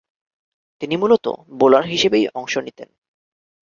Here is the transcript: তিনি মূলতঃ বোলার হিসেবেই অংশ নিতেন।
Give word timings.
তিনি 0.81 0.95
মূলতঃ 0.97 1.27
বোলার 1.59 1.85
হিসেবেই 1.85 2.25
অংশ 2.35 2.53
নিতেন। 2.57 2.89